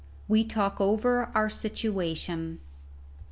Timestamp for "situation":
1.47-2.57